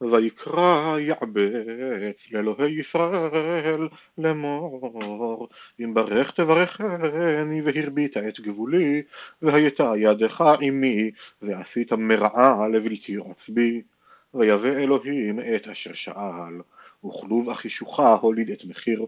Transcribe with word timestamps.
ויקרא 0.00 0.98
יעבץ 0.98 2.32
לאלוהי 2.32 2.72
ישראל 2.72 3.88
לאמור 4.18 5.48
אם 5.80 5.94
ברך 5.94 6.30
תברכני 6.30 7.62
והרבית 7.64 8.16
את 8.16 8.40
גבולי 8.40 9.02
והייתה 9.42 9.92
ידך 9.96 10.44
עמי 10.60 11.10
ועשית 11.42 11.92
מרעה 11.92 12.68
לבלתי 12.68 13.16
עצבי 13.30 13.82
ויבא 14.34 14.68
אלוהים 14.68 15.40
את 15.40 15.68
אשר 15.68 15.92
שאל 15.92 16.60
וכלוב 17.04 17.50
אחישוכה 17.50 18.14
הוליד 18.14 18.50
את 18.50 18.64
מחיר 18.64 19.06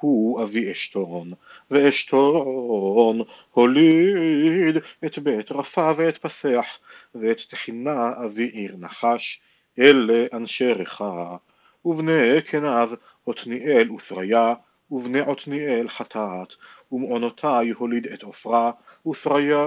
הוא 0.00 0.42
אבי 0.42 0.72
אשתון, 0.72 1.32
ואשתון 1.70 3.22
הוליד 3.50 4.76
את 5.04 5.18
בית 5.18 5.52
רפה 5.52 5.90
ואת 5.96 6.18
פסח, 6.18 6.78
ואת 7.14 7.40
תחינה 7.48 8.12
אבי 8.26 8.44
עיר 8.44 8.76
נחש, 8.78 9.40
אלה 9.78 10.26
אנשי 10.32 10.72
ריחה, 10.72 11.36
ובני 11.84 12.42
כנז 12.42 12.96
עתניאל 13.26 13.92
ושריה, 13.92 14.54
ובני 14.90 15.20
עתניאל 15.20 15.88
חטאת, 15.88 16.54
ומעונותי 16.92 17.70
הוליד 17.76 18.06
את 18.06 18.24
עפרה, 18.24 18.70
ושריה 19.08 19.66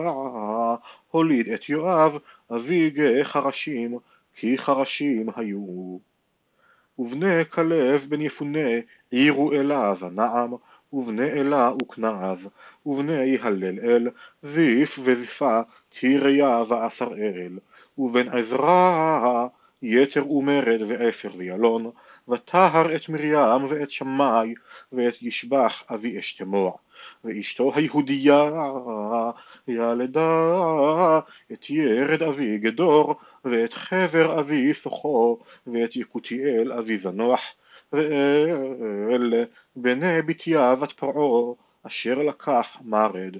הוליד 1.11 1.49
את 1.49 1.69
יואב, 1.69 2.17
אבי 2.55 2.89
גא 2.89 3.23
חרשים, 3.23 3.97
כי 4.35 4.57
חרשים 4.57 5.29
היו. 5.35 5.97
ובני 6.99 7.45
כלב 7.45 8.05
בן 8.09 8.21
יפונה 8.21 8.69
עירו 9.11 9.53
אלה 9.53 9.93
ונעם, 9.99 10.53
ובני 10.93 11.31
אלה 11.31 11.71
וכנעז, 11.81 12.49
ובני 12.85 13.37
הלל 13.41 13.79
אל, 13.79 14.09
זיף 14.43 14.99
וזיפה, 15.03 15.61
תיריה 15.89 16.63
ועשר 16.67 17.09
ובן 17.97 18.29
עזרא 18.29 19.47
יתר 19.81 20.31
ומרד 20.31 20.81
ועפר 20.87 21.29
וילון, 21.37 21.91
וטהר 22.27 22.95
את 22.95 23.09
מרים 23.09 23.65
ואת 23.69 23.89
שמאי, 23.89 24.53
ואת 24.91 25.21
ישבח 25.21 25.83
אבי 25.93 26.19
אשתמוע. 26.19 26.71
ואשתו 27.23 27.71
היהודיה 27.75 28.51
ילדה 29.67 31.19
את 31.51 31.69
ירד 31.69 32.23
אבי 32.23 32.57
גדור 32.57 33.15
ואת 33.45 33.73
חבר 33.73 34.39
אבי 34.39 34.73
סוחו 34.73 35.39
ואת 35.67 35.95
יקותיאל 35.95 36.73
אבי 36.73 36.97
זנוח 36.97 37.41
ואלה 37.93 39.43
בני 39.75 40.21
בתיה 40.21 40.75
בת 40.75 40.91
פרעה 40.91 41.53
אשר 41.83 42.23
לקח 42.23 42.77
מרד 42.85 43.37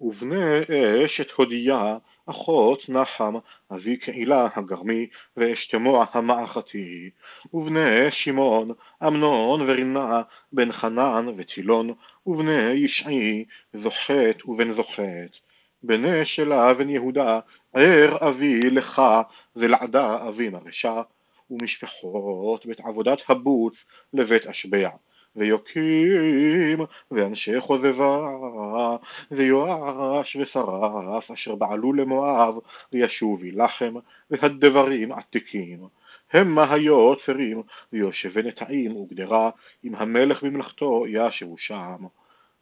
ובני 0.00 0.60
אשת 1.04 1.30
הודיה 1.30 1.98
אחות 2.26 2.88
נחם 2.88 3.34
אבי 3.72 3.96
קהילה 3.96 4.48
הגרמי 4.56 5.06
ואשתמוע 5.36 6.06
המעכתי 6.12 7.10
ובני 7.54 8.10
שמעון 8.10 8.70
אמנון 9.06 9.60
ורינה 9.60 10.22
בן 10.52 10.72
חנן 10.72 11.26
וטילון 11.36 11.94
ובני 12.26 12.72
ישעי 12.72 13.44
זוכת 13.74 14.42
ובן 14.44 14.72
זוכת. 14.72 15.36
בני 15.82 16.24
שלה 16.24 16.74
בן 16.74 16.90
יהודה 16.90 17.40
ער 17.72 18.28
אבי 18.28 18.60
לך 18.70 19.02
ולעדה 19.56 20.28
אבי 20.28 20.48
מרשה 20.48 21.02
ומשפחות 21.50 22.66
בית 22.66 22.80
עבודת 22.80 23.22
הבוץ 23.28 23.86
לבית 24.12 24.46
אשבע 24.46 24.88
ויוקים 25.36 26.78
ואנשי 27.10 27.60
חוזבה 27.60 28.28
ויואש 29.30 30.36
ושרף 30.36 31.30
אשר 31.30 31.54
בעלו 31.54 31.92
למואב 31.92 32.58
וישובי 32.92 33.50
לחם 33.50 33.94
והדברים 34.30 35.12
עתיקים. 35.12 35.78
המה 36.32 36.74
היו 36.74 36.94
עוצרים 36.94 37.62
ויושבי 37.92 38.42
נטעים 38.42 38.96
וגדרה 38.96 39.50
עם 39.82 39.94
המלך 39.94 40.44
במלאכתו 40.44 41.04
ישבו 41.08 41.58
שם. 41.58 42.06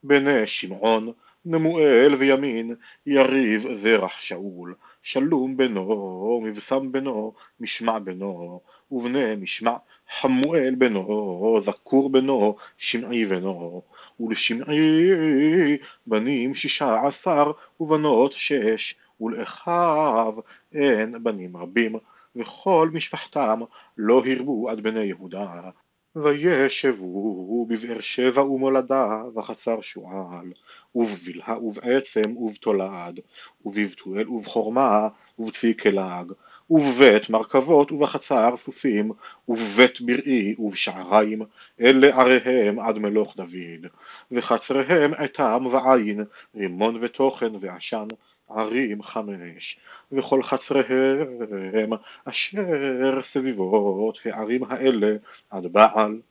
בני 0.03 0.47
שמעון 0.47 1.11
נמואל 1.45 2.15
וימין 2.17 2.75
יריב 3.05 3.73
זרח 3.73 4.21
שאול. 4.21 4.75
שלום 5.03 5.57
בנו 5.57 6.41
מבשם 6.43 6.91
בנו 6.91 7.33
משמע 7.59 7.99
בנו 7.99 8.61
ובני 8.91 9.35
משמע 9.35 9.75
חמואל 10.09 10.75
בנו 10.77 11.57
זכור 11.61 12.09
בנו 12.09 12.55
שמעי 12.77 13.25
בנו 13.25 13.81
ולשמעי 14.19 15.77
בנים 16.07 16.55
שישה 16.55 17.07
עשר 17.07 17.51
ובנות 17.79 18.33
שש 18.33 18.95
ולאחיו 19.21 20.35
אין 20.73 21.23
בנים 21.23 21.57
רבים 21.57 21.95
וכל 22.35 22.89
משפחתם 22.93 23.59
לא 23.97 24.21
הרבו 24.25 24.69
עד 24.69 24.79
בני 24.79 25.03
יהודה 25.03 25.69
וישבו 26.15 27.65
בבאר 27.69 28.01
שבע 28.01 28.43
ומולדה 28.43 29.23
וחצר 29.35 29.81
שועל 29.81 30.51
ובבלהה 30.95 31.63
ובעצם 31.63 32.37
ובתולד 32.37 33.19
ובבתואל 33.65 34.29
ובחורמה 34.29 35.07
ובצבי 35.39 35.73
כלג 35.77 36.31
ובבית 36.69 37.29
מרכבות 37.29 37.91
ובחצר 37.91 38.57
סוסים 38.57 39.11
ובבית 39.47 40.01
בראי 40.01 40.55
ובשעריים 40.59 41.41
אלה 41.81 42.07
עריהם 42.21 42.79
עד 42.79 42.97
מלוך 42.97 43.35
דוד 43.37 43.91
וחצריהם 44.31 45.13
עתם 45.13 45.67
ועין 45.71 46.23
רימון 46.55 46.97
ותוכן 47.01 47.51
ועשן 47.59 48.07
ערים 48.49 49.03
חמש 49.03 49.79
וכל 50.11 50.43
חצריהם 50.43 51.89
אשר 52.25 53.21
סביבות 53.21 54.17
הערים 54.25 54.63
האלה 54.63 55.15
עד 55.49 55.65
בעל. 55.65 56.21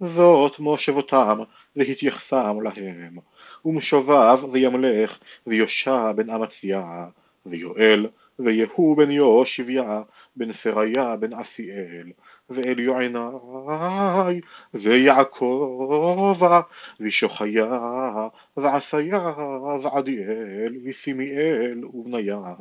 זאת 0.00 0.58
מושבותם 0.58 1.38
והתייחסם 1.76 2.58
להם. 2.62 3.18
ומשובב 3.64 4.38
וימלך 4.52 5.18
ויושע 5.46 6.12
בן 6.12 6.30
אמציה 6.30 7.06
ויואל 7.46 8.06
ויהוא 8.38 8.96
בן 8.96 9.10
יושביה 9.10 10.02
בן 10.36 10.52
סריה 10.52 11.16
בן 11.16 11.32
עשיאל 11.32 12.12
ואל 12.50 12.78
יוענאי 12.78 14.40
ויעקבה 14.74 16.60
ושוחיה 17.00 18.28
ועשיה 18.56 19.32
ועדיאל 19.82 20.76
וסימיאל 20.84 21.84
ובניה 21.84 22.54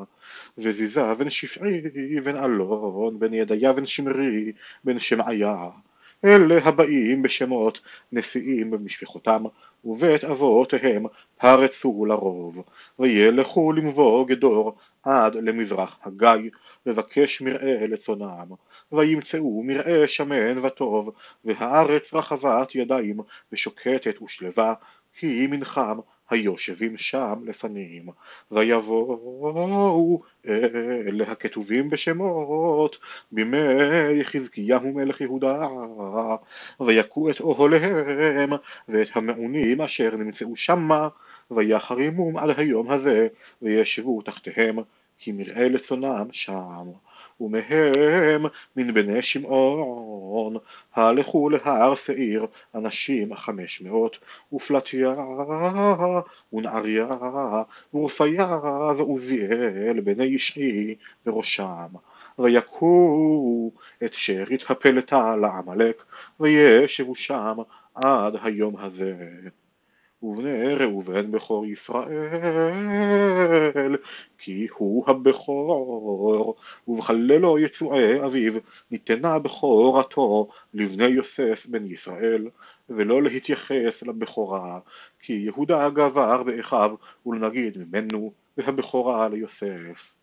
וזיזה 0.57 1.13
בן 1.13 1.29
שפעי 1.29 1.81
בן 2.25 2.35
אלון 2.35 3.19
בן 3.19 3.33
ידיה 3.33 3.73
בן 3.73 3.85
שמרי 3.85 4.51
בן 4.83 4.99
שמעיה. 4.99 5.69
אלה 6.25 6.57
הבאים 6.63 7.21
בשמות 7.21 7.79
נשיאים 8.11 8.71
במשפחותם 8.71 9.43
ובית 9.85 10.23
אבותיהם 10.23 11.05
פרצו 11.37 12.05
לרוב 12.05 12.63
וילכו 12.99 13.73
למבוא 13.73 14.27
גדור 14.27 14.77
עד 15.03 15.35
למזרח 15.35 15.99
הגיא 16.03 16.49
לבקש 16.85 17.41
מרעה 17.41 17.87
לצונם 17.87 18.47
וימצאו 18.91 19.63
מרעה 19.63 20.07
שמן 20.07 20.57
וטוב 20.57 21.09
והארץ 21.45 22.13
רחבת 22.13 22.75
ידיים 22.75 23.19
ושוקטת 23.51 24.21
ושלווה 24.21 24.73
כי 25.13 25.47
מנחם 25.47 25.99
היושבים 26.29 26.97
שם 26.97 27.33
לפנים. 27.45 28.09
ויבואו 28.51 30.21
אלה 30.47 31.31
הכתובים 31.31 31.89
בשמות 31.89 32.97
בימי 33.31 34.23
חזקיהו 34.23 34.93
מלך 34.93 35.21
יהודה. 35.21 35.67
ויכו 36.79 37.29
את 37.29 37.39
אוהליהם 37.39 38.49
ואת 38.89 39.09
המעונים 39.15 39.81
אשר 39.81 40.15
נמצאו 40.15 40.55
שמה 40.55 41.07
ויחרימום 41.51 42.37
עד 42.37 42.59
היום 42.59 42.91
הזה 42.91 43.27
וישבו 43.61 44.21
תחתיהם 44.21 44.79
כי 45.17 45.31
מרעה 45.31 45.69
לצונם 45.69 46.27
שם. 46.31 46.91
ומהם 47.41 48.45
מן 48.75 48.93
בני 48.93 49.21
שמעון 49.21 50.57
הלכו 50.93 51.49
להר 51.49 51.95
שעיר 51.95 52.45
אנשים 52.75 53.35
חמש 53.35 53.81
מאות 53.81 54.19
ופלטיה 54.53 55.15
ונעריה 56.53 57.07
ורפיה 57.93 58.59
ועוזיאל 58.97 59.99
בני 59.99 60.25
ישעי 60.25 60.95
בראשם. 61.25 61.87
ויכו 62.39 63.71
את 64.03 64.13
שארית 64.13 64.63
הפלטה 64.69 65.35
לעמלק 65.35 66.03
וישבו 66.39 67.15
שם 67.15 67.57
עד 67.95 68.35
היום 68.43 68.77
הזה 68.77 69.15
ובני 70.23 70.75
ראובן 70.75 71.31
בכור 71.31 71.65
ישראל 71.65 72.77
כי 74.37 74.67
הוא 74.77 75.03
הבכור. 75.07 76.55
ובחללו 76.87 77.59
יצואי 77.59 78.25
אביו 78.25 78.53
ניתנה 78.91 79.39
בכורתו 79.39 80.47
לבני 80.73 81.05
יוסף 81.05 81.65
בן 81.69 81.85
ישראל 81.85 82.47
ולא 82.89 83.23
להתייחס 83.23 84.03
לבכורה 84.03 84.79
כי 85.19 85.33
יהודה 85.33 85.89
גבר 85.89 86.43
באחיו 86.43 86.95
ולנגיד 87.25 87.77
ממנו 87.77 88.31
והבכורה 88.57 89.29
ליוסף 89.29 90.15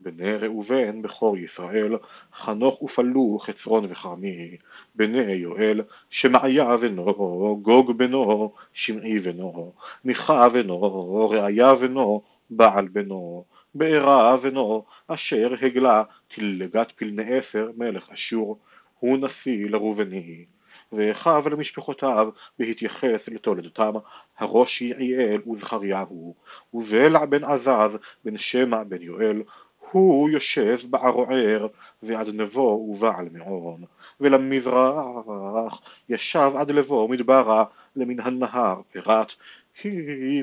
בני 0.00 0.32
ראובן 0.32 1.02
בכור 1.02 1.36
ישראל, 1.36 1.96
חנוך 2.34 2.82
ופלו 2.82 3.38
חצרון 3.40 3.84
וכרמי, 3.88 4.56
בני 4.94 5.32
יואל, 5.32 5.82
שמעיה 6.10 6.76
בנו, 6.76 7.60
גוג 7.62 7.98
בנו, 7.98 8.52
שמעי 8.72 9.18
בנו, 9.18 9.72
מיכה 10.04 10.48
בנו, 10.48 11.28
ראיה 11.30 11.74
בנו, 11.74 12.22
בעל 12.50 12.88
בנו, 12.88 13.44
בעירה 13.74 14.36
בנו, 14.36 14.84
אשר 15.06 15.54
הגלה 15.62 16.02
תלגת 16.28 16.92
פלני 16.96 17.38
עשר 17.38 17.70
מלך 17.76 18.10
אשור, 18.10 18.58
הוא 18.98 19.18
נשיא 19.18 19.70
לראובני. 19.70 20.44
ואחיו 20.92 21.44
למשפחותיו 21.50 22.28
בהתייחס 22.58 23.28
לתולדותם 23.28 23.92
הראש 24.38 24.82
יעיאל 24.82 25.40
וזכריהו 25.52 26.34
ובלע 26.74 27.24
בן 27.24 27.44
עזז 27.44 27.98
בן 28.24 28.38
שמע 28.38 28.84
בן 28.84 29.02
יואל 29.02 29.42
הוא 29.90 30.30
יושב 30.30 30.76
בערוער 30.90 31.66
ועד 32.02 32.28
נבו 32.28 32.88
ובעל 32.90 33.28
מעון 33.32 33.84
ולמזרח 34.20 35.80
ישב 36.08 36.52
עד 36.56 36.70
לבוא 36.70 37.08
מדברה 37.08 37.64
למן 37.96 38.20
הנהר 38.20 38.80
פירת 38.92 39.34
כי 39.74 39.90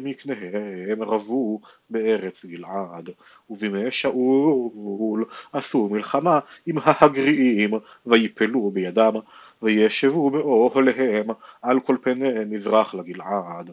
מקניהם 0.03 1.03
רבו 1.03 1.61
בארץ 1.89 2.45
גלעד 2.45 3.09
ובימי 3.49 3.91
שאול 3.91 5.25
עשו 5.53 5.89
מלחמה 5.89 6.39
עם 6.65 6.77
ההגריעים 6.81 7.73
ויפלו 8.05 8.71
בידם 8.71 9.13
וישבו 9.61 10.29
באוהליהם 10.29 11.27
על 11.61 11.79
כל 11.79 11.97
פני 12.01 12.45
מזרח 12.45 12.95
לגלעד 12.95 13.71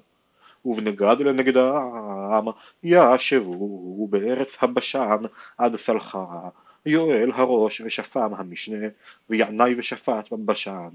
ובנגד 0.64 1.20
לנגדם 1.20 2.44
ישבו 2.82 4.08
בארץ 4.10 4.58
הבשן 4.62 5.22
עד 5.58 5.76
סלחה. 5.76 6.48
יואל 6.86 7.30
הראש 7.34 7.80
ושפם 7.80 8.34
המשנה 8.36 8.88
וינאי 9.30 9.74
ושפט 9.78 10.32
בבשן. 10.32 10.90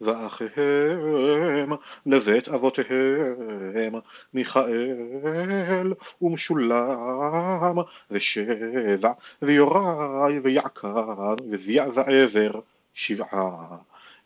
ואחיהם 0.00 1.72
לבית 2.06 2.48
אבותיהם 2.48 3.94
מיכאל 4.34 5.92
ומשולם 6.22 7.76
ושבע 8.10 9.12
ויוראי 9.42 10.38
ויעקב 10.38 11.36
וזיע 11.50 11.86
ועבר 11.94 12.60
שבעה 12.94 13.76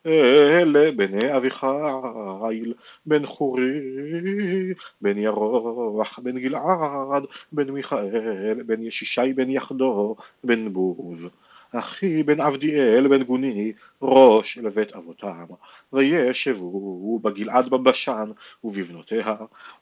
אלה 0.06 0.92
בני 0.92 1.36
אביחיל, 1.36 2.74
בן 3.06 3.26
חורי, 3.26 4.72
בן 5.00 5.18
ירוח, 5.18 6.18
בן 6.18 6.38
גלעד, 6.38 7.22
בן 7.52 7.70
מיכאל, 7.70 8.62
בן 8.66 8.82
ישישי, 8.82 9.32
בן 9.32 9.50
יחדו, 9.50 10.16
בן 10.44 10.72
בוז. 10.72 11.28
אחי 11.72 12.22
בן 12.22 12.40
עבדיאל 12.40 13.08
בן 13.08 13.22
גוני 13.22 13.72
ראש 14.02 14.58
לבית 14.58 14.92
אבותם. 14.92 15.44
וישבו 15.92 17.18
בגלעד 17.18 17.68
בבשן 17.68 18.30
ובבנותיה 18.64 19.36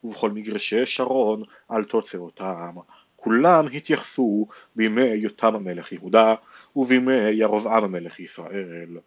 ובכל 0.05 0.31
מגרשי 0.31 0.87
שרון 0.87 1.43
על 1.69 1.85
תוצאותם. 1.85 2.75
כולם 3.17 3.67
התייחסו 3.73 4.47
בימי 4.77 5.03
יותם 5.03 5.55
המלך 5.55 5.93
יהודה 5.93 6.35
ובימי 6.77 7.31
ירבעם 7.31 7.85
המלך 7.85 8.21
ישראל 8.21 8.99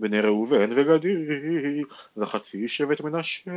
בני 0.00 0.20
ראובן 0.20 0.70
וגדי 0.74 1.82
וחצי 2.16 2.68
שבט 2.68 3.00
מנשה 3.00 3.50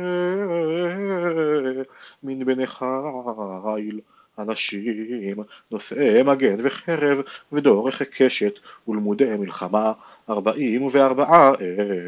מן 2.22 2.44
בני 2.44 2.66
חיל 2.66 4.00
אנשים 4.38 5.36
נושאי 5.70 6.22
מגן 6.22 6.56
וחרב 6.62 7.20
ודורך 7.52 8.02
קשת 8.02 8.58
ולמודי 8.88 9.36
מלחמה 9.38 9.92
ארבעים 10.30 10.88
וארבעה 10.92 11.52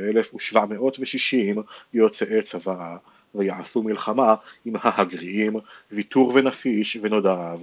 אלף 0.09 0.35
ושבע 0.35 0.65
מאות 0.65 0.97
ושישים 1.01 1.63
יוצאי 1.95 2.43
צבא 2.43 2.97
ויעשו 3.35 3.83
מלחמה 3.83 4.35
עם 4.65 4.75
ההגריעים 4.81 5.57
ויתור 5.93 6.33
ונפיש 6.35 6.99
ונודב 7.03 7.59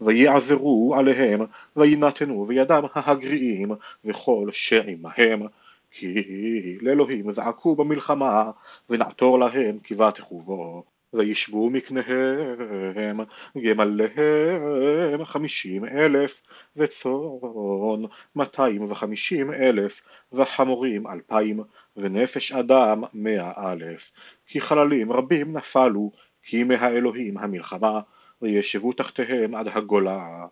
ויעזרו 0.00 0.94
עליהם 0.98 1.40
וינתנו 1.76 2.44
בידם 2.44 2.82
ההגריעים 2.94 3.72
וכל 4.04 4.48
שעמהם 4.52 5.42
כי 5.90 6.78
לאלוהים 6.80 7.30
זעקו 7.30 7.76
במלחמה 7.76 8.50
ונעתור 8.90 9.38
להם 9.38 9.78
כבטחו 9.84 10.40
בו 10.40 10.84
וישבו 11.12 11.70
מקניהם 11.70 13.20
גמליהם 13.64 15.24
חמישים 15.24 15.84
אלף 15.84 16.42
וצאן 16.76 18.02
מאתיים 18.36 18.82
וחמישים 18.84 19.52
אלף 19.52 20.00
וחמורים 20.32 21.06
אלפיים 21.06 21.60
ונפש 21.96 22.52
אדם 22.52 23.04
מאה 23.14 23.72
אלף. 23.72 24.12
כי 24.46 24.60
חללים 24.60 25.12
רבים 25.12 25.56
נפלו 25.56 26.12
כי 26.42 26.64
מהאלוהים 26.64 27.38
המלחמה 27.38 28.00
וישבו 28.42 28.92
תחתיהם 28.92 29.54
עד 29.54 29.68
הגולה 29.68 30.46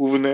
ובני 0.00 0.28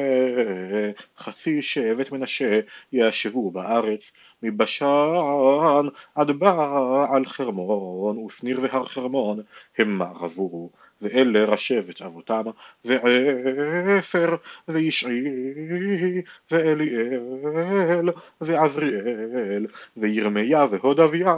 חצי 1.18 1.62
שבט 1.62 2.12
מנשה 2.12 2.60
ישבו 2.92 3.50
בארץ 3.50 4.12
מבשן 4.42 5.86
עד 6.14 6.30
בעל 6.30 7.26
חרמון 7.26 8.18
ושניר 8.18 8.60
והר 8.62 8.86
חרמון 8.86 9.42
המה 9.78 10.12
רבו 10.20 10.70
ואלה 11.02 11.44
רשבת 11.44 12.02
אבותם 12.02 12.42
ועפר 12.84 14.36
וישעי 14.68 16.22
ואליאל 16.50 18.10
ועזריאל 18.40 19.66
וירמיה 19.96 20.66
והודביה 20.70 21.36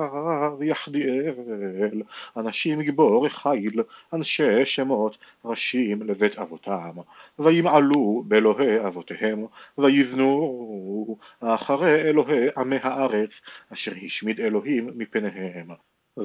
ויחדיאל. 0.59 2.03
אנשים 2.37 2.83
גיבור 2.83 3.29
חיל 3.29 3.83
אנשי 4.13 4.65
שמות 4.65 5.19
ראשים 5.45 6.03
לבית 6.03 6.39
אבותם. 6.39 6.97
וימעלו 7.39 8.25
באלוהי 8.27 8.87
אבותיהם 8.87 9.47
ויזנו 9.79 11.17
אחרי 11.41 11.95
אלוהי 12.01 12.49
עמי 12.57 12.77
הארץ 12.83 13.41
אשר 13.73 13.93
השמיד 14.05 14.41
אלוהים 14.41 14.91
מפניהם 14.95 15.71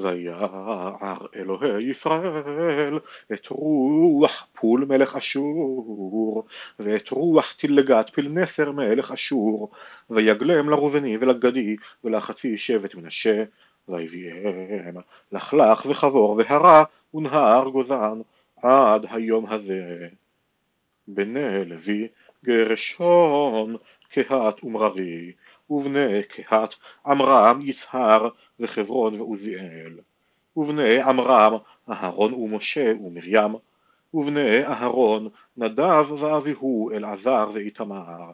ויער 0.01 1.17
אלוהי 1.35 1.83
ישראל 1.83 2.99
את 3.33 3.47
רוח 3.47 4.47
פול 4.53 4.85
מלך 4.85 5.15
אשור 5.15 6.45
ואת 6.79 7.09
רוח 7.09 7.53
תלגת 7.57 8.09
פלנסר 8.09 8.71
מלך 8.71 9.11
אשור 9.11 9.71
ויגלם 10.09 10.69
לראובני 10.69 11.17
ולגדי 11.17 11.75
ולחצי 12.03 12.57
שבט 12.57 12.95
מנשה 12.95 13.43
ויביאם 13.89 14.95
לחלך 15.31 15.85
וחבור 15.85 16.35
והרה 16.37 16.83
ונהר 17.13 17.69
גוזן 17.69 18.21
עד 18.61 19.05
היום 19.09 19.45
הזה. 19.49 20.07
בני 21.07 21.65
לוי 21.65 22.07
גרשון 22.45 23.75
קהת 24.09 24.63
ומררי 24.63 25.31
ובני 25.73 26.23
קהת 26.23 26.75
עמרם 27.05 27.61
יצהר 27.63 28.29
וחברון 28.59 29.15
ועוזיאל. 29.15 29.99
ובני 30.57 31.01
עמרם 31.01 31.53
אהרון 31.89 32.33
ומשה 32.33 32.93
ומרים. 33.01 33.55
ובני 34.13 34.65
אהרון 34.65 35.29
נדב 35.57 36.11
ואביהו 36.11 36.91
אלעזר 36.91 37.49
ואיתמר. 37.53 38.31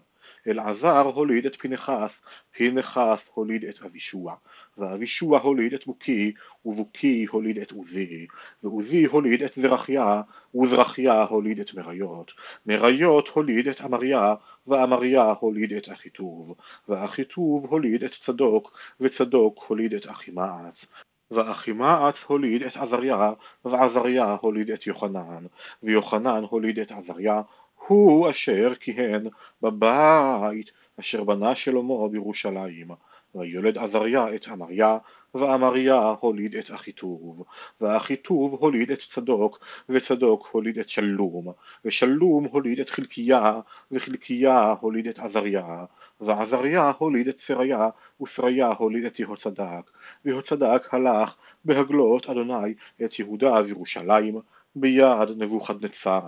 אלעזר 0.47 1.01
הוליד 1.01 1.45
את 1.45 1.55
פנחס, 1.55 2.21
פנחס 2.51 3.29
הוליד 3.33 3.65
את 3.65 3.81
אבישוע, 3.85 4.35
ואבישוע 4.79 5.39
הוליד 5.39 5.73
את 5.73 5.85
בוקי, 5.85 6.33
ובוקי 6.65 7.25
הוליד 7.29 7.57
את 7.57 7.71
עוזי, 7.71 8.27
ועוזי 8.63 9.05
הוליד 9.05 9.43
את 9.43 9.53
זרחיה, 9.53 10.21
וזרחיה 10.55 11.23
הוליד 11.23 11.59
את 11.59 11.73
מריות, 11.73 12.31
מריות 12.65 13.27
הוליד 13.27 13.67
את 13.67 13.81
אמריה, 13.81 14.35
ואמריה 14.67 15.33
הוליד 15.39 15.73
את 15.73 15.89
אחיטוב, 15.89 16.55
ואחיטוב 16.89 17.65
הוליד 17.65 18.03
את 18.03 18.11
צדוק, 18.11 18.77
וצדוק 18.99 19.65
הוליד 19.67 19.93
את 19.93 20.07
אחימעץ, 20.09 20.85
ואחימעץ 21.31 22.23
הוליד 22.23 22.63
את 22.63 22.77
עזריה, 22.77 23.33
ועזריה 23.65 24.35
הוליד 24.41 24.71
את 24.71 24.87
יוחנן, 24.87 25.45
ויוחנן 25.83 26.43
הוליד 26.49 26.79
את 26.79 26.91
עזריה, 26.91 27.41
הוא 27.87 28.29
אשר 28.29 28.75
כיהן 28.75 29.27
בבית 29.61 30.71
אשר 30.99 31.23
בנה 31.23 31.55
שלמה 31.55 32.07
בירושלים, 32.11 32.87
ויולד 33.35 33.77
עזריה 33.77 34.35
את 34.35 34.47
אמריה, 34.47 34.97
ואמריה 35.33 36.13
הוליד 36.19 36.55
את 36.55 36.71
אחיטוב, 36.71 37.43
ואחיטוב 37.81 38.53
הוליד 38.53 38.91
את 38.91 38.99
צדוק, 38.99 39.59
וצדוק 39.89 40.49
הוליד 40.51 40.79
את 40.79 40.89
שלום, 40.89 41.53
ושלום 41.85 42.45
הוליד 42.45 42.79
את 42.79 42.89
חלקיה, 42.89 43.59
וחלקיה 43.91 44.75
הוליד 44.79 45.07
את 45.07 45.19
עזריה, 45.19 45.85
ועזריה 46.21 46.91
הוליד 46.97 47.27
את 47.27 47.39
שריה, 47.39 47.89
ושריה 48.21 48.67
הוליד 48.67 49.05
את 49.05 49.19
יהוצדק, 49.19 49.91
ויהוצדק 50.25 50.93
הלך 50.93 51.35
בהגלות 51.65 52.29
אדוני 52.29 52.73
את 53.03 53.19
יהודה 53.19 53.53
וירושלים 53.65 54.39
ביד 54.75 55.29
נבוכדנצר. 55.37 56.21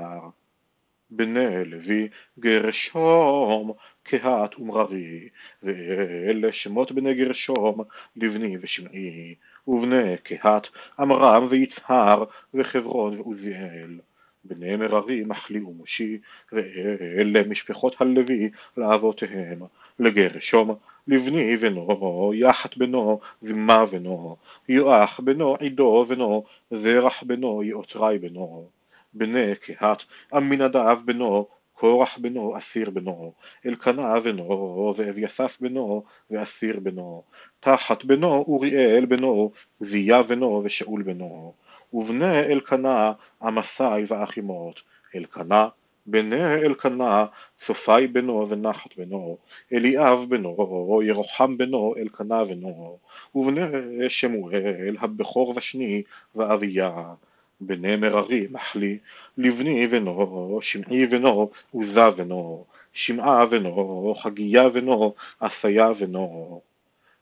בני 1.12 1.66
לוי 1.66 2.08
גרשום 2.40 3.74
קהת 4.04 4.60
ומררי 4.60 5.30
ואלה 5.64 6.52
שמות 6.52 6.92
בני 6.92 7.14
גרשום 7.14 7.82
לבני 8.16 8.56
ושמעי 8.62 9.36
ובני 9.68 10.18
קהת 10.24 10.68
עמרם 11.00 11.46
ויצהר 11.50 12.24
וחברון 12.54 13.14
ועוזיאל. 13.16 14.00
בני 14.44 14.76
מררי 14.76 15.24
מחלי 15.24 15.62
ומושי 15.62 16.18
ואלה 16.52 17.44
משפחות 17.48 18.02
הלוי 18.02 18.50
לאבותיהם. 18.78 19.60
לגרשום 20.00 20.76
לבני 21.08 21.58
בנו 21.58 22.32
יחת 22.36 22.78
בנו 22.78 23.20
זמה 23.42 23.86
בנו 23.86 24.36
יואח 24.70 25.20
בנו 25.20 25.56
עידו 25.56 26.06
בנו 26.06 26.44
זרח 26.72 27.24
בנו 27.24 27.64
יאותרי 27.64 28.20
בנו. 28.20 28.68
בני 29.14 29.56
קהת 29.56 30.04
עמינדב 30.34 30.98
בנו 31.06 31.48
קורח 31.82 32.18
בנו 32.18 32.58
אסיר 32.58 32.90
בנו. 32.90 33.34
אלקנה 33.66 34.20
בנו 34.20 34.94
ואביסף 34.98 35.62
בנו 35.62 36.04
ואסיר 36.32 36.80
בנו. 36.80 37.24
תחת 37.60 38.06
בנו 38.06 38.36
אוריאל 38.36 39.06
בנו 39.06 39.52
זיה 39.80 40.24
בנו 40.24 40.62
ושאול 40.64 41.04
בנו. 41.04 41.54
ובני 41.94 42.40
אלקנה 42.40 43.14
עמסי 43.42 44.04
ואחימות. 44.08 44.82
אלקנה 45.16 45.68
בני 46.06 46.54
אלקנה 46.54 47.26
צופי 47.58 48.08
בנו 48.12 48.50
ונחת 48.50 48.98
בנו. 48.98 49.38
אליאב 49.74 50.26
בנו 50.30 51.02
ירוחם 51.04 51.58
בנו 51.58 51.96
אלקנה 51.98 52.46
בנו. 52.46 52.98
ובני 53.36 54.10
שמואל 54.10 54.96
הבכור 55.00 55.54
ושני 55.58 56.04
ואביה 56.36 57.14
בני 57.62 57.96
מררי 57.96 58.48
מחלי 58.52 58.98
לבני 59.38 59.88
בנו 59.88 60.60
שמעי 60.62 61.06
בנו 61.06 61.50
עוזה 61.72 62.10
בנו 62.18 62.66
שמעה 62.94 63.46
בנו 63.46 64.16
חגיה 64.18 64.70
בנו 64.70 65.14
עשיה 65.40 65.94
בנו 65.94 66.62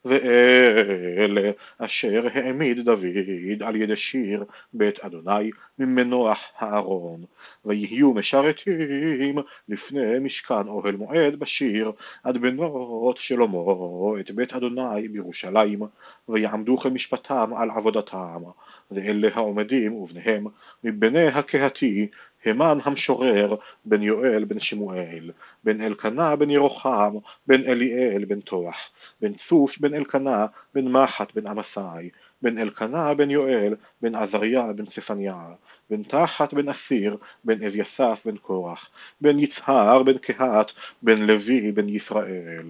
ואלה 0.05 1.51
אשר 1.77 2.27
העמיד 2.33 2.79
דוד 2.85 3.63
על 3.63 3.75
ידי 3.75 3.95
שיר 3.95 4.45
בית 4.73 4.99
אדוני 4.99 5.51
ממנוח 5.79 6.51
הארון. 6.57 7.23
ויהיו 7.65 8.13
משרתים 8.13 9.35
לפני 9.69 10.19
משכן 10.19 10.67
אוהל 10.67 10.95
מועד 10.95 11.35
בשיר 11.35 11.91
עד 12.23 12.37
בנות 12.37 13.17
שלמה 13.17 14.19
את 14.19 14.31
בית 14.31 14.53
אדוני 14.53 15.07
בירושלים 15.07 15.81
ויעמדו 16.29 16.77
כמשפטם 16.77 17.53
על 17.57 17.69
עבודתם 17.71 18.43
ואלה 18.91 19.27
העומדים 19.33 19.93
ובניהם 19.93 20.47
מבני 20.83 21.27
הקהתי 21.27 22.07
המן 22.45 22.77
המשורר 22.83 23.55
בן 23.85 24.01
יואל 24.03 24.43
בן 24.43 24.59
שמואל, 24.59 25.31
בן 25.63 25.81
אלקנה 25.81 26.35
בן 26.35 26.49
ירוחם, 26.49 27.15
בן 27.47 27.61
אליאל 27.65 28.25
בן 28.25 28.39
תוח, 28.39 28.91
בן 29.21 29.33
צוף 29.33 29.77
בן 29.79 29.93
אלקנה, 29.93 30.45
בן 30.75 30.87
מחת 30.87 31.33
בן 31.35 31.47
עמסאי, 31.47 32.09
בן 32.41 32.57
אלקנה 32.57 33.13
בן 33.13 33.31
יואל, 33.31 33.75
בן 34.01 34.15
עזריה 34.15 34.73
בן 34.73 34.85
צפניה, 34.85 35.47
בן 35.89 36.03
תחת 36.03 36.53
בן 36.53 36.69
אסיר, 36.69 37.17
בן 37.43 37.63
אביסף 37.63 38.23
בן 38.25 38.37
קורח, 38.37 38.89
בן 39.21 39.39
יצהר 39.39 40.03
בן 40.03 40.17
קהת, 40.17 40.71
בן 41.01 41.21
לוי 41.21 41.71
בן 41.71 41.89
ישראל. 41.89 42.65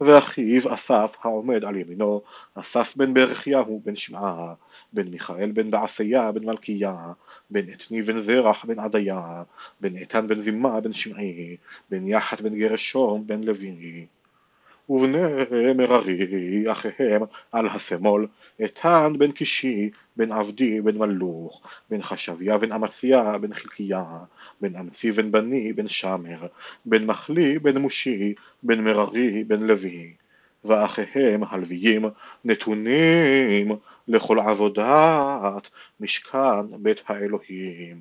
ואחיו 0.00 0.74
אסף 0.74 1.16
העומד 1.22 1.64
על 1.64 1.76
ימינו, 1.76 2.22
אסף 2.54 2.96
בן 2.96 3.14
ברכיהו 3.14 3.82
בן 3.84 3.96
שמעה, 3.96 4.54
בן 4.92 5.08
מיכאל 5.08 5.52
בן 5.52 5.70
בעשיה 5.70 6.32
בן 6.32 6.44
מלכיה, 6.44 7.12
בן 7.50 7.68
אתני 7.68 8.02
בן 8.02 8.20
זרח 8.20 8.64
בן 8.64 8.78
עדיה, 8.78 9.42
בן 9.80 9.96
איתן 9.96 10.26
בן 10.26 10.40
זימה 10.40 10.80
בן 10.80 10.92
שמעי, 10.92 11.56
בן 11.90 12.08
יחת 12.08 12.40
בן 12.40 12.54
גרשום 12.58 13.26
בן 13.26 13.44
לוי. 13.44 14.06
ובני 14.90 15.72
מררי 15.76 16.64
אחיהם 16.72 17.22
על 17.52 17.66
השמאל, 17.66 18.26
איתן 18.60 19.12
בן 19.18 19.32
קישי, 19.32 19.90
בן 20.16 20.32
עבדי, 20.32 20.80
בן 20.80 20.98
מלוך, 20.98 21.62
בן 21.90 22.02
חשביה, 22.02 22.58
בן 22.58 22.72
אמציה, 22.72 23.38
בן 23.38 23.54
חלקיה, 23.54 24.04
בן 24.60 24.76
אמצי, 24.76 25.12
בן 25.12 25.32
בני, 25.32 25.72
בן 25.72 25.88
שמר, 25.88 26.46
בן 26.84 27.06
מחלי, 27.06 27.58
בן 27.58 27.78
מושי, 27.78 28.34
בן 28.62 28.84
מררי, 28.84 29.44
בן 29.44 29.62
לוי. 29.62 30.12
ואחיהם 30.64 31.44
הלוויים 31.44 32.04
נתונים 32.44 33.72
לכל 34.08 34.40
עבודת 34.40 35.70
משכן 36.00 36.66
בית 36.82 37.02
האלוהים. 37.08 38.00